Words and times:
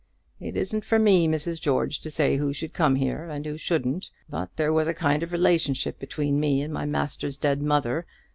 It 0.39 0.57
isn't 0.57 0.83
for 0.83 0.97
me, 0.97 1.27
Mrs. 1.27 1.61
George, 1.61 1.99
to 1.99 2.09
say 2.09 2.37
who 2.37 2.53
should 2.53 2.73
come 2.73 2.95
here, 2.95 3.29
and 3.29 3.45
who 3.45 3.55
shouldn't; 3.55 4.09
but 4.27 4.49
there 4.55 4.73
was 4.73 4.87
a 4.87 4.95
kind 4.95 5.21
of 5.21 5.31
relationship 5.31 5.99
between 5.99 6.39
me 6.39 6.63
and 6.63 6.73
my 6.73 6.85
master's 6.85 7.37
dead 7.37 7.61
mother. 7.61 8.07